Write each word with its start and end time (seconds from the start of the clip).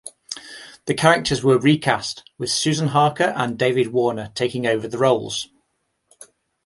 The 0.87 0.95
characters 0.95 1.43
were 1.43 1.59
recast, 1.59 2.23
with 2.39 2.49
Susannah 2.49 2.89
Harker 2.89 3.35
and 3.37 3.55
David 3.55 3.89
Warner 3.93 4.31
taking 4.33 4.65
over 4.65 4.87
the 4.87 4.97
roles. 4.97 5.47